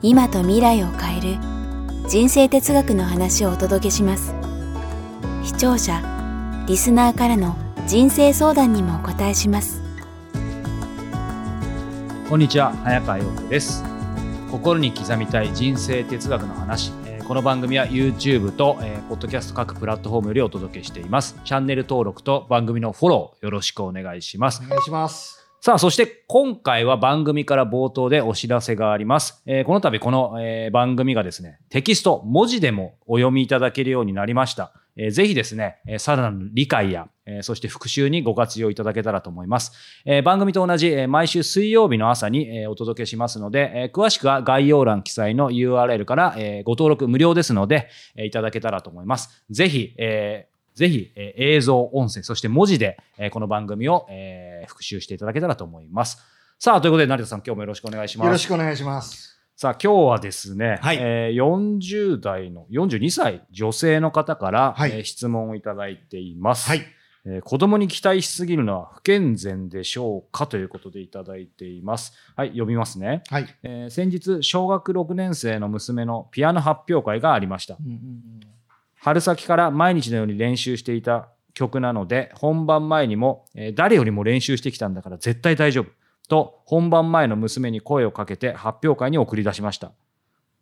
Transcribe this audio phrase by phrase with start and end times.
[0.00, 1.38] 今と未来を変える
[2.08, 4.32] 人生哲学の話をお届けします。
[5.42, 6.00] 視聴者
[6.68, 7.56] リスナーからの
[7.86, 9.82] 人生相談にもお答えします。
[12.28, 13.82] こんにちは早川洋子です。
[14.52, 16.92] 心に刻みたい人生哲学の話。
[17.04, 21.38] えーこの番組は YouTube と、えー、ポッドキャスト各プラットフォームよりお届けしています。
[21.44, 24.62] チャンネル登録と番組のフォローよろしくお願いします。
[24.64, 25.47] お願いします。
[25.60, 29.42] さあ、そして今回は番組から冒頭でお知らせがあります。
[29.44, 34.72] えーこの度この、えー番組がですね、テキスト、文字でもお読みいただけるようになりました。
[34.96, 39.72] えーぜひですね、えーさらなる理解や、えーそして復習にご活用いただけたらと思います。
[40.06, 49.44] えー番組と同じ、えー毎週水曜日の朝に、えーお届けしますので、えー詳しくは概要欄記載の URL から、えーご登録無料ですので、えーいただけたらと思います。
[49.50, 56.18] ぜひ、えーぜひ、えー映像、音声、そして文字で、えーこの番組を、えー復習していただけたらと思います。
[56.60, 58.26] さあ、ということで、成田さん、今日もよろしくお願いします。
[58.26, 59.40] よろしくお願いします。
[59.56, 66.68] さあ、今日はですね、はいえー40代の、42歳女性の方から、はいえー質問をいただいています。
[66.68, 66.82] はい。
[67.24, 72.12] えー子供に期待しすぎるのは不健全でしょうかということでいただいています。
[72.36, 73.22] はい、読みますね。
[73.30, 73.46] はい。
[73.64, 77.76] えー先日、小学6年生の娘のピアノ発表会がありました。
[77.80, 78.40] うんうんうん
[79.00, 85.86] 春先から毎日のように練習していた曲なので本番前にも、え誰よりも練習してきたんだから絶対大丈夫。
[86.28, 89.92] と本番前の娘に声をかけて発表会に送り出しました。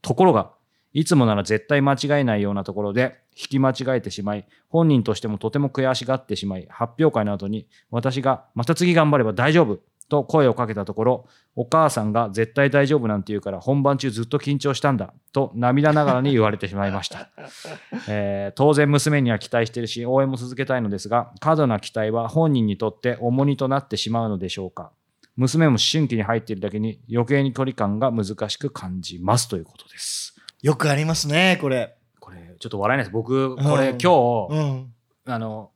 [0.01, 0.53] ところが
[0.93, 9.81] いつもなら絶対間違えないようなところで弾き間違えてしまい本人としてもとても悔しがってしまい発表会の後に私がまた次頑張れば大丈夫。
[10.09, 17.31] と声をかけたところお母さんが絶対大丈夫なんて言うから本番中ずっと緊張したんだと涙ながらに言われてしまいました。
[18.09, 24.93] えー当然娘には期待しているし応援も続けたいのですが過度な期待は本人にとって重荷となってしまうのでしょうか。
[25.37, 29.49] 娘も思春期に入っているだけに余計に距離感が難しく感じます。
[29.49, 30.35] ということです。
[30.63, 31.95] よくありますね、これ。
[32.21, 33.13] これちょっと笑えないです。
[33.13, 34.93] 僕これ、うん今日、うん。
[35.27, 35.71] あの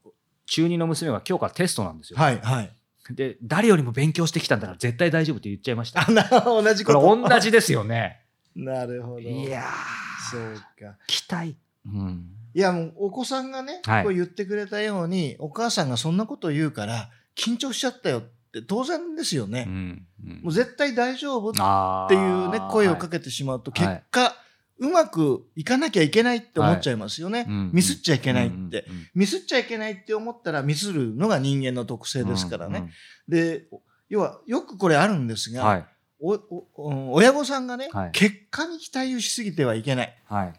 [0.47, 2.71] 中2の娘が今日からテストなんですよ、はい、はい。
[3.11, 6.07] で誰よりも勉強してきたんだから絶対大丈夫って言っちゃいました。
[6.09, 7.17] あ、な、同じここと。
[7.17, 8.21] れ同じですよね。
[8.55, 9.21] なるほど。
[9.21, 9.65] いや
[10.31, 10.97] そうーか。
[11.07, 11.57] 期待。
[11.87, 12.27] うん。
[12.53, 14.05] いや、もう、お子さんがね、はい。
[14.05, 18.23] こう言ってくれたように、お母さんがそんなことを言うから、緊張しちゃったよっ
[18.53, 19.65] て当然ですよね。
[19.67, 20.07] うん。
[20.25, 20.41] うん。
[20.43, 23.89] もう絶対大丈夫っていうね、声をかけけてしまうと、はい。
[23.89, 24.37] 結果、
[24.81, 27.47] うまくいかなきゃいけないって思っちゃいますよね。
[27.73, 28.87] ミスっちゃいけないって。
[29.15, 32.91] ミスっちゃいけないって思ったらミスるのが人間の特性ですからね。
[33.29, 33.67] で、
[34.09, 35.85] 要はよくこれあるんですが、はい
[36.23, 40.17] おおお親御さんがね、はい結果に期待をしすぎてはいけない。
[40.27, 40.53] はい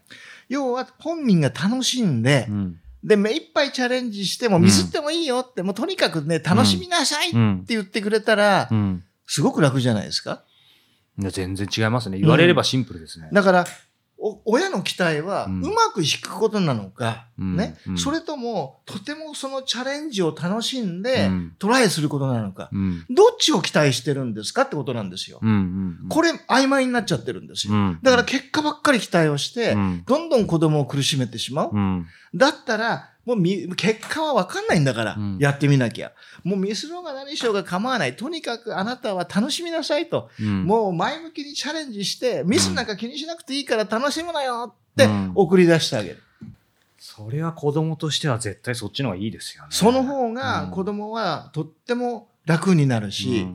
[0.50, 10.44] 要は本人が楽しんで、うんで、目いっぱいチャレンジしてもうんミスってもいいよって、もうとにかくね、楽しみなさいってうん言ってくれたら、うんすごく楽じゃないですか。
[11.18, 12.20] いや全然違いますね。
[12.20, 13.30] 言われればシンプルですね。
[13.32, 13.66] だから、お
[14.46, 17.56] 親の期待は、ううんまく弾くことなのか、うん。
[17.56, 17.98] ね、うん。
[17.98, 21.56] それとも、とてもそのチャレンジを楽しんで、うん。
[21.58, 23.06] トライすることなのか、うん。
[23.10, 25.40] どっちを期待してるんですかってことなんですよ。
[25.42, 26.10] うんうんうん。
[26.10, 27.74] これ、曖昧になっちゃってるんですよ。
[27.74, 28.00] うん。
[28.04, 30.04] だから結果ばっかり期待をして、うん。
[30.06, 31.70] どんどん子供を苦しめてしまう。
[31.74, 32.06] うん。
[32.36, 36.12] だったら、もうみ結果は分かんないんだから、うんやってみなきゃ。
[36.44, 38.16] もうミスろうが何しようが構わない。
[38.16, 40.30] とにかくあなたは楽しみなさいと。
[40.40, 46.24] うんもう前向きにチャレンジして、ミスなんか気にしなくていいから楽しむなよってうん送り出してあげる。
[46.98, 49.70] それは子供としては絶対そっちの方がいいですよね。
[49.72, 53.48] その方が子供はとっても楽になるし、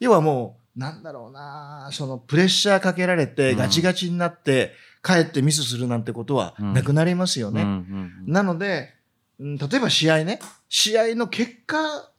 [0.00, 7.62] 要はもう、なんだろうな、そのプレッシャーかけられてうんガチガチになって、かえってミスするなんてことはなくなりますようんね。
[7.62, 9.01] うんうんなので、うん
[9.42, 12.10] 例えば試合ね、試合の結果、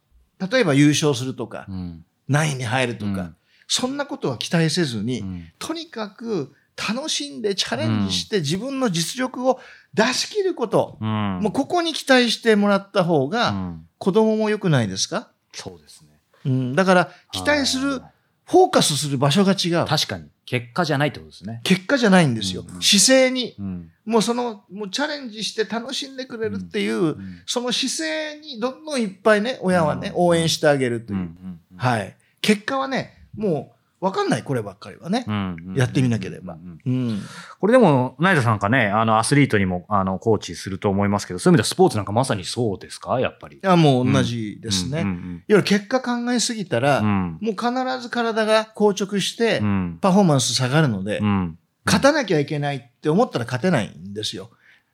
[0.50, 2.04] 例えば優勝するとか、うん。
[2.28, 3.36] 何位に入るとか、うん。
[3.66, 5.44] そんなことは期待せずに、うん。
[5.58, 9.60] とにかく楽しんでチャレンジして自分の実力を
[9.94, 11.38] 出し切ること、うん。
[11.40, 13.86] もうここに期待してもらった方うがん。
[13.98, 16.20] 子供も良くないですか、そうですね。
[16.44, 18.02] うん、だから期待する、
[18.44, 19.86] フォーカスする場所が違う。
[19.86, 21.60] 確かに結果じゃないってことですね。
[21.64, 22.64] 結果じゃないんですよ。
[22.68, 22.82] うん。
[22.82, 23.90] 姿勢に、うん。
[24.04, 27.42] もうその、もうチャレンジして楽しんでくれるっていう、うん。
[27.46, 30.14] その姿勢にどんどんいっぱいね、親はね、うん。
[30.16, 31.18] 応援してあげるという。
[31.18, 31.60] うん。
[31.72, 31.76] うん。
[31.76, 32.16] はい。
[32.40, 33.73] 結果はね、もう、
[34.04, 35.24] わかんない、こればっかりはね。
[35.26, 36.56] うんやってみなければ。
[36.86, 37.20] うん。
[37.58, 43.18] これでも、成田さんかね、あの、アスリートにも、あの、コーチすると思いますけど、そういう意味ではスポーツなんかまさにそうですか？
[43.18, 43.56] やっぱり。
[43.56, 45.00] いや、もう同じですね。
[45.00, 45.08] うん
[45.48, 47.68] いわゆる結果考えすぎたら、うんもう必
[48.00, 54.50] ず体が硬直してう、んパフォーマンス下がるので、うん勝たなきゃいけないって思ったら勝てないんですよ。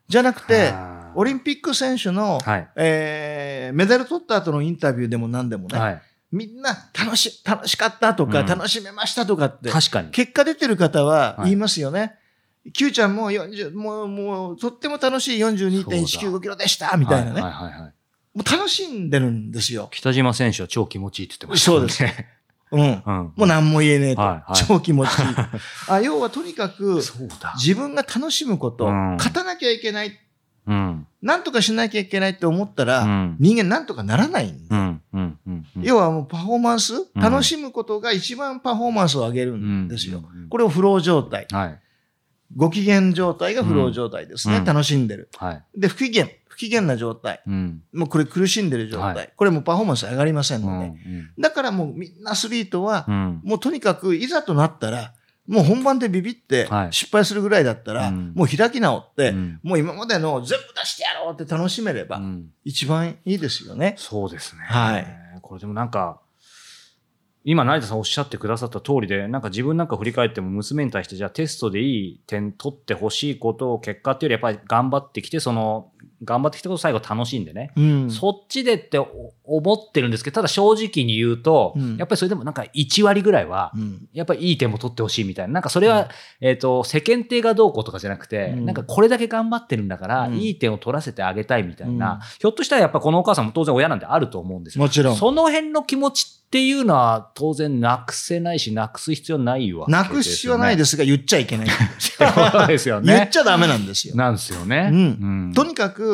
[0.09, 0.73] じゃなくて、
[1.15, 2.69] オリンピック選手の、はい。
[2.75, 6.01] えーメダル取った後のインタビューでも何でもね、はい。
[6.31, 10.09] みんな楽し、楽しかったとか、うん楽しめましたとかって、確かに。
[10.11, 12.15] 結果出てる方ははい言いますよね。
[12.73, 17.41] Q ちゃんも40、もう、もう、とっても楽しい42.195キロでしたみたいなね。
[17.41, 17.93] はいはいはいはい。
[18.33, 19.89] もう楽しんでるんですよ。
[19.91, 21.89] 北島選手は超気持ちいいって言ってましたもんね。
[21.89, 22.23] そうです
[22.71, 22.81] うん。
[22.81, 23.33] うん。
[23.35, 24.21] もう何も言えねえと。
[24.21, 25.25] はいはい超気持ちいい。
[25.89, 27.53] あ要はとにかく、 そうだ。
[27.57, 30.17] 自分が楽しむこと、うん勝たなきゃいけない、
[30.67, 31.07] うん。
[31.21, 33.35] なんとかしなきゃいけないって思ったら、うん。
[33.39, 35.01] 人間なんとかならないんだうん。
[35.13, 35.39] うん。
[35.47, 35.65] うん。
[35.75, 40.23] うん要はもうパフォーマンス、ん楽しむことが一番パフォーマンスを上げるんですよ。
[40.49, 41.47] これをフロー状態。
[41.51, 41.79] はい。
[42.55, 44.57] ご機嫌状態がフロー状態ですね。
[44.57, 45.29] うん楽しんでる。
[45.37, 45.63] はい。
[45.75, 46.27] で、不機嫌。
[46.47, 47.41] 不機嫌な状態。
[47.47, 47.81] うん。
[47.93, 49.15] もうこれ苦しんでる状態。
[49.15, 50.87] はいこれもパフォーマンス上がりませんうので。
[50.87, 51.31] ん。
[51.39, 53.41] だからもうみんなアスリートは、うん。
[53.43, 55.13] もうとにかくいざとなったら、
[55.47, 63.95] もう本番でビビってはい失敗するぐらいだったら、うんもう開き直って、うんもう今までの全部出してやろうって楽しめれば、うん一番いいですよね。
[63.97, 64.61] そうですね。
[64.63, 65.07] はい。
[65.41, 66.21] これでもなんか、
[67.43, 75.91] 今、成田さんおっしゃってくださった通りで、なんか自分なんか振り返っても娘に対して、じゃあテストでいい点取ってほしいことを結果っていうより、やっぱり頑張ってきて、その、
[76.23, 77.71] 頑張ってきたことを最後楽しんでね。
[77.75, 78.11] うん。
[78.11, 85.53] そっちでってお思ってるんですけど、ただ正直に言うと、うんやっぱりそれでもなんか1割ぐらいは、うんやっぱりいい点も取ってほしいみたいな。
[85.53, 86.09] なんかそれは、
[86.39, 94.83] えっ、と、世間体がどうこうとかじゃなくて、うんなんかこれだけ頑張ってるんだから、うんいい点を取らせてあげたいみたいな、うんひょっとしたらやっぱこのお母さんも当然親なんであると思うんですよ。
[94.83, 95.15] もちろん。
[95.15, 99.93] その辺の気持ちっていうのは当然なくせないし、なくす必要ないわね。。
[99.93, 103.13] なくす必要はないですすが、言っちゃいけない そうですよね。
[103.13, 104.17] 言っちゃダメなんですよ。
[104.17, 104.89] なんですよね。
[104.91, 106.10] うんとにかく、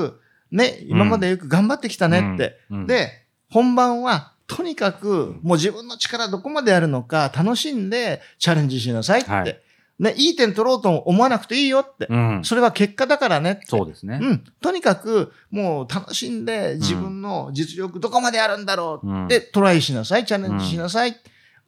[0.52, 2.60] ね、今までよく頑張ってきたねって。
[2.70, 3.10] うんうんで、
[3.50, 9.32] 本番は、とにかく、もう自分の力どこまでやるのか、楽しんでチャレンジしなさいって。
[9.32, 9.62] はい
[10.00, 12.06] ね、いい点取ろうと思わなくていいよって。
[12.08, 12.42] うん。
[12.44, 13.62] それは結果だからね。
[13.66, 14.20] そうですね。
[14.22, 14.44] うん。
[14.62, 21.16] とにかく、もう楽しんで、自分の実力どこまでやるんだろううんって、トライしなさい、チャレンジしなさい。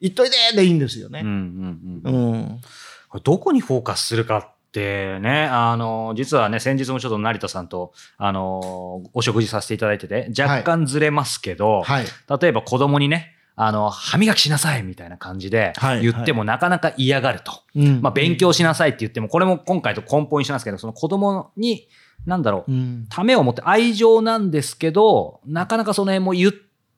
[0.00, 1.22] 言っといてでいいんですよね。
[1.24, 2.60] うんうんうんうん。
[3.08, 12.04] これどこにフォーカスするかってね、あの、実はね、先日もちょっと成田さんと、あの、お食事させていただいてて、若干ずれますけど、はい。
[12.40, 17.52] 例えば子供にね、あの、歯磨きしなさいみたいな感じではい言ってもなかなか嫌がると。
[17.74, 21.88] うんまあ、勉強しなさいって言っても、これも今回と根本一緒なんですけど、その子供に、
[22.24, 23.06] なんだろう、うん。
[23.10, 26.50] ためを持って愛情なんですけど、なかなかその辺も言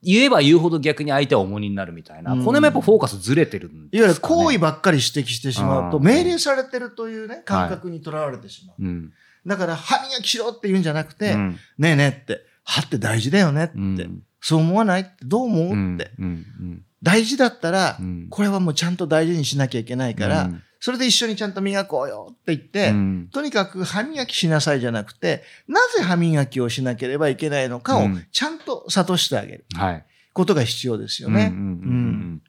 [0.03, 2.45] 言えば言うほど逆に相手は重荷になるみたいな、うん。
[2.45, 4.21] この辺もやっぱフォーカスずれてるんいわゆる。
[4.21, 6.05] 行為ばっかり指摘してしまうと、うん。
[6.05, 8.77] 命令されてるというね、感覚にとらわれてしまう。
[8.83, 9.13] うん。
[9.47, 11.59] だから、歯磨きしろって言うんじゃなくて、うん。
[11.79, 14.23] ねえねえって、歯って大事だよねって、うん。
[14.41, 15.03] そう思わない？
[15.03, 15.67] って、どう思う？
[15.67, 16.47] って、うん。
[16.61, 18.27] うん大事だったら、うん。
[18.31, 20.63] これはもうちゃんと大事にしなきゃいけないから、うん。
[20.81, 23.29] それで一緒にちゃんと磨こうよって言って、うん。
[23.33, 28.27] とにかく歯磨きしなさいじゃなくて、なぜ歯磨きをしなければいけないのかをうん。
[28.33, 29.65] ちゃんと諭してあげる。
[29.75, 30.05] はい。
[30.33, 31.51] ことが必要ですよね。
[31.53, 32.43] うんうんうんうん。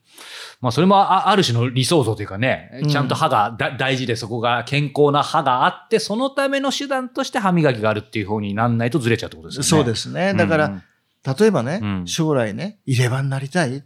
[0.61, 2.89] まあ、それもあある種の理想像というかね、うん。
[2.89, 9.67] ちゃんと歯がだ大事でそこが健康な歯があって、そのための手段として歯磨きがあるっていう方になんないとずれちゃうってことですよね。
[9.67, 10.33] そうですね。
[10.33, 10.83] だから、うん
[11.25, 13.83] 例えばね、うん将来ね、入れ歯になりたい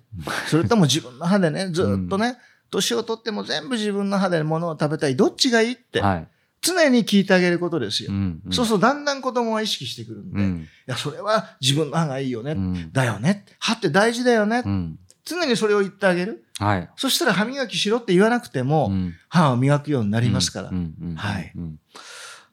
[0.48, 2.38] それとも自分の歯でね、ずっとね、
[2.72, 5.16] 年を取っても全部自分の歯で物を食べたい。
[5.16, 6.28] どっちがいいって、はい。
[6.62, 8.12] 常に聞いてあげることですよ。
[8.12, 12.54] うんうんそうするとだんだん子供は意識してくるんで、いうんや、それは自分の歯がいいよね。
[12.54, 13.46] うんだよね。
[13.60, 14.64] 歯って大事だよね。
[14.66, 16.46] うん常にそれを言ってあげる。
[16.58, 16.90] はい。
[16.96, 20.70] そしたら歯磨きしろって言わなくても、うん歯を磨くようになりますから。
[20.70, 21.80] うんうんうんはいうん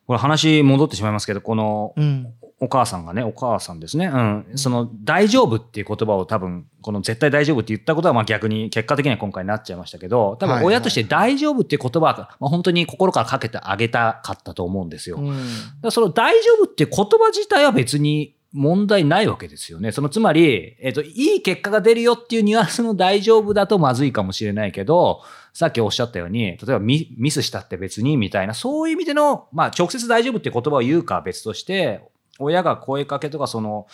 [0.07, 2.27] これ話戻ってしまいますけど、このうん。
[2.65, 4.07] お母さんがね、お母さんですね。
[4.07, 4.47] うん。
[4.57, 15.17] その、大丈夫っていう言葉を多分、この絶対大丈夫って言ったことは、まあ逆に結果的には今回なっちゃいましたけど、多分親として大丈夫っていう言葉は、まあ、本当に心からかけてあげたかったと思うんですよ。
[15.17, 15.37] だかうん
[15.83, 19.91] らその大丈夫って言葉自体は別に問題ないわけですよね。
[19.91, 33.87] そのつまり、えっ、と、いい結果が出るよっていうニュアンスの大丈夫だとまずいかもしれないけど、さっきおっしゃったように、例えばミミスしたって別にみたいな、そういう意味での、まあ直接大丈夫っていう言葉を言うかは別として、親が声かけとかその、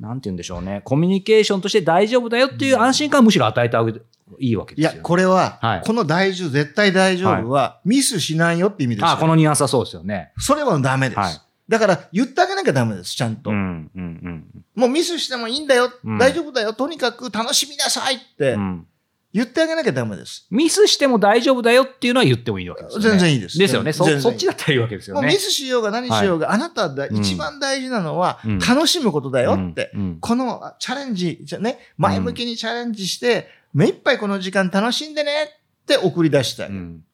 [0.00, 4.00] なんて言うんでしょうね、コミュニケーションとして大丈夫だよっていう安心感をむしろ与えてあげて
[4.38, 5.02] いいわけいや、ですよ。
[5.02, 9.10] これは、はいこの大丈夫、絶対大丈夫は、ミスしないよって意味ですよ。
[9.10, 10.32] あ、このニュアンスはそうですよね。
[10.38, 11.18] それはダメです。
[11.18, 13.50] はいだから、言ってあげなきゃダメです、ちゃんと。
[13.50, 14.64] うん、うん、うん。
[14.74, 18.86] もうミスしてもいいんだよ、うん大丈夫だよ、とにかく楽しみなさいって、うん
[19.32, 20.46] 言ってあげなきゃダメです。
[20.50, 23.10] ミスしても大丈夫だよっていうのは言ってもいいわけですよね。
[23.10, 23.58] 全然いいです。
[23.58, 23.92] ですよね。
[23.92, 25.28] そそっちだったらいいわけですよね。
[25.28, 29.90] ミスしようが何しようが、あなただ、うん一番大事なのはうん楽しむことだよって。
[29.94, 36.80] うんうんこのあチャレンジ、じゃね、前向きにチャレンジして、目いっぱいこの時間楽しんでねって送り出してあげる。
[36.80, 37.04] うん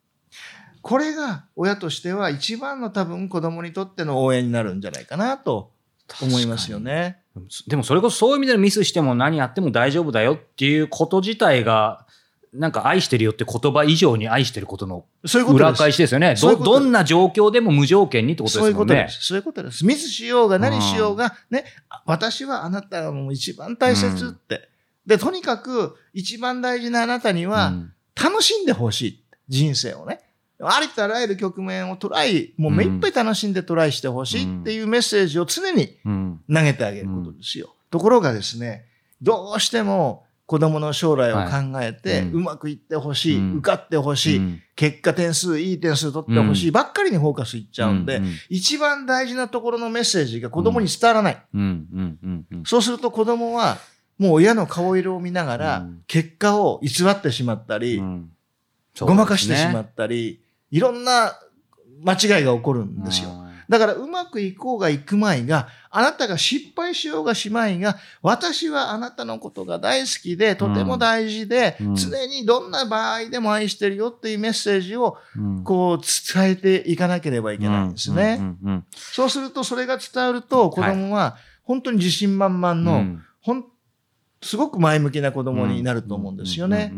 [0.84, 5.70] これが親としては一番の多分子供にとっての応援になるんじゃないかなと
[6.22, 7.18] 思いますよね。
[7.66, 12.06] でもそれこそそういう意味でのミスしても何やっても大丈夫だよっていうこと自体が、
[12.52, 15.06] なんか愛してるよって言葉以上に愛してることの
[15.48, 15.78] 裏です。
[15.82, 16.36] 返しですよね。
[16.40, 18.94] どどんな状況でも無条件にってことそういうですもんね。
[18.94, 19.26] ことです。
[19.26, 19.84] そういうことです。
[19.84, 21.64] ミスしようが何しようが、ね、
[22.06, 24.68] 私はあなたがもう一番大切って。
[25.04, 29.24] で、とにかく一番大事なあなたにはうん楽しんでほしい。
[29.48, 30.20] 人生をね。
[30.60, 36.40] ありとあらゆる局面をトライ、もう目いっぱい楽しんでトライしてほしいっていうメッセージを常にうん。
[36.52, 37.74] 投げてあげることですよ。
[37.90, 38.86] ところがですね、
[39.22, 42.28] どうしても子供の将来を考えて、はい。
[42.28, 43.52] うまくいってほしい、うん。
[43.58, 44.62] 受かってほしい、うん。
[44.76, 51.42] 結果点数、いい点数取ってほしい、ばっかりにフォーカスいっちゃうんで、うん一番大事なところのメッセージが子供に伝わらない。
[52.66, 53.78] そうすると子供は、
[54.18, 58.30] もう親の顔色を見ながらうん、結果を偽ってしまったり、うん。
[59.00, 60.43] ごまかしてしまったり、
[60.74, 61.38] いろんな
[62.02, 63.30] 間違いが起こるんですよ。
[63.68, 71.94] だからうまくいこうがいくまいが、あなたが失敗しようがしまいが、私はあなたのことが大好きで、とても大事で、うん。
[71.94, 75.62] 常にどんな場合でも愛してるよっていうメッセージをうん。
[75.62, 76.04] こう
[76.34, 78.40] 伝えていかなければいけないんですね。
[78.92, 83.22] そうするとそれが伝わると子供は本当に自信満々の、うん。
[83.40, 83.64] ほん
[84.42, 86.92] すごく前向きな子供になると思うんですよね。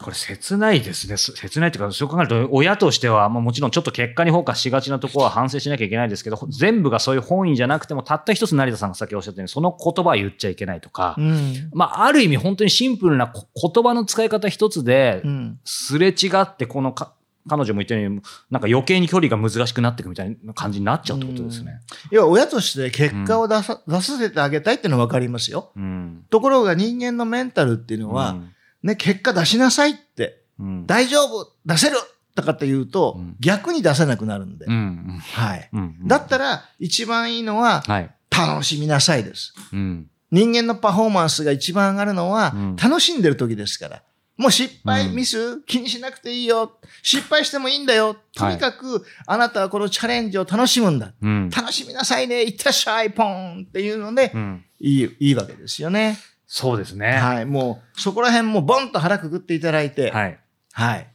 [0.00, 1.18] うんうんうんこれ切ないですね。
[1.18, 17.12] す切ないっていうか、そう考えると、親としては、まあ、もちろんちょっと結果にフォーカスしがちなところは反省しなきゃいけないですけど、全部がそういう本意じゃなくても、たった一つ成田さんがさっきおっしゃったように、その言葉は言っちゃいけないとか、うんまあ、ある意味本当にシンプルなこ言葉の使い方一つでう、んすれ違って、このか、
[17.46, 21.80] 彼女も言ったように、なんか余計に距離が難しくなっていくみたいな感じになっちゃうってことですね。
[22.10, 25.72] 要は親として結果を出さ,、出させてあげたいっていうのは分かりますよ。
[25.76, 26.24] うん。
[26.30, 28.50] ところが人間のメンタルっていうのは、うん
[28.82, 31.96] ね、結果出しなさいって、うん、大丈夫出せる
[32.34, 34.66] とかって言うと、うん逆に出せなくなるんで。
[34.66, 35.68] うんうんはい。
[35.72, 38.10] うんうんだったら、一番いいのは、はい。
[38.30, 39.54] 楽しみなさいです。
[39.72, 40.08] うん。
[40.30, 44.02] 人間のパフォーマンスが一番上がるのは、うん楽しんでる時ですから。
[44.36, 46.78] もう失敗、うんミス、気にしなくていいよ。
[47.02, 48.16] 失敗してもいいんだよ。
[48.34, 51.12] とにかく、あなたはこのチャレンジを楽しむんだ。
[51.20, 51.50] うん。
[51.50, 52.44] 楽しみなさいね。
[52.44, 54.64] いってらっしゃい、ポンっていうので、うん。
[54.80, 56.18] いい、いいわけですよね。
[56.52, 57.12] そうですね。
[57.12, 57.46] はい。
[57.46, 60.38] もう、そこら辺もボンと腹くくっていただいて、はい。
[60.72, 61.06] はい。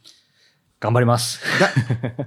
[0.80, 1.42] 頑張ります。
[1.60, 1.68] だ、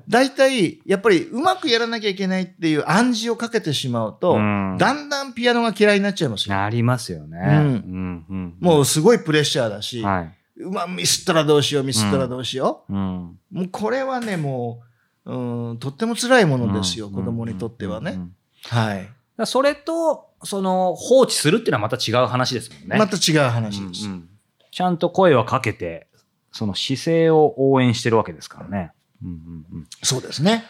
[0.07, 6.55] 大体、やっぱりうまくやらなきゃいけないっていう暗示をかけてしまうと、うんだんだんピアノが嫌いになっちゃいますよ。
[6.55, 7.39] なりますよね。
[7.41, 8.25] うんうん。
[8.29, 8.57] うん。
[8.59, 10.61] もうすごいプレッシャーだし、はい。
[10.61, 13.39] うま、ミスったらどうしよう、ミスったらどうしようん。
[13.51, 13.55] う。
[13.55, 14.83] もうこれはね、も
[15.25, 18.19] う、うん、とっても辛いものですよ、うん子供にとってはね。
[18.65, 19.09] はい。
[19.45, 22.97] それと、その、放置するっていうのはまた違う話ですもんね。
[22.97, 24.05] また違う話です。
[24.05, 24.29] うんうん
[24.71, 26.07] ちゃんと声をかけて、
[26.51, 28.91] その姿勢を応援してるわけですからね。
[29.23, 30.63] うんうんうんそうですね。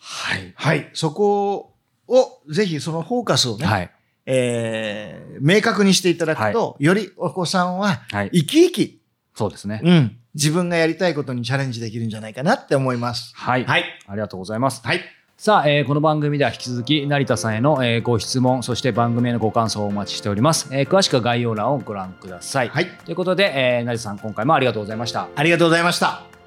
[0.00, 0.52] はい。
[0.56, 0.90] はい。
[0.92, 1.76] そこ
[2.08, 3.90] を、ぜひそのフォーカスをね、はい。
[4.26, 8.30] えー明確にしていただくと、よりお子さんははい。
[8.32, 9.02] 生き生き、
[9.34, 9.80] そうですね。
[9.84, 13.32] うん、自分がやりたいことにチャレンジできるんじゃないかなって思います。
[13.36, 13.64] はい。
[13.64, 13.84] はい。
[14.06, 14.82] ありがとうございます。
[14.84, 15.00] はい。
[15.40, 20.68] さあ、えーこの番組では引き続き成田さんへの、えーご質問、そして番組へのご感想をお待ちしております。
[20.72, 22.68] えー詳しくは概要欄をご覧ください。
[22.70, 22.86] はい。
[23.04, 25.28] ということで、えー成田さん、今回もありがとうございました。
[25.36, 26.37] ありがとうございました。